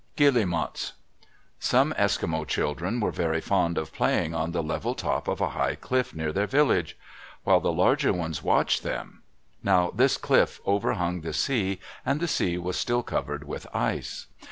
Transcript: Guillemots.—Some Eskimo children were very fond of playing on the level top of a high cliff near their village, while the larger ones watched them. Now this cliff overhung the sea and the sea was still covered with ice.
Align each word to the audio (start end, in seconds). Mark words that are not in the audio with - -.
Guillemots.—Some 0.15 1.93
Eskimo 1.93 2.47
children 2.47 2.99
were 2.99 3.11
very 3.11 3.39
fond 3.39 3.77
of 3.77 3.93
playing 3.93 4.33
on 4.33 4.51
the 4.51 4.63
level 4.63 4.95
top 4.95 5.27
of 5.27 5.39
a 5.39 5.49
high 5.49 5.75
cliff 5.75 6.11
near 6.15 6.33
their 6.33 6.47
village, 6.47 6.97
while 7.43 7.59
the 7.59 7.71
larger 7.71 8.11
ones 8.11 8.41
watched 8.41 8.81
them. 8.81 9.21
Now 9.61 9.91
this 9.93 10.17
cliff 10.17 10.59
overhung 10.65 11.21
the 11.21 11.33
sea 11.33 11.79
and 12.03 12.19
the 12.19 12.27
sea 12.27 12.57
was 12.57 12.77
still 12.77 13.03
covered 13.03 13.43
with 13.43 13.67
ice. 13.75 14.25